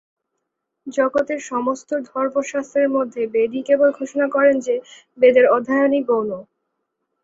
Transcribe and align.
জগতের 0.87 1.39
সমস্ত 1.51 1.89
ধর্মশাস্ত্রের 2.09 2.87
মধ্যে 2.89 3.21
বেদই 3.27 3.61
কেবল 3.67 3.89
ঘোষণা 3.91 4.27
করেন 4.27 4.55
যে, 4.59 4.75
বেদের 5.17 5.45
অধ্যয়নও 5.47 6.01
গৌণ। 6.09 6.29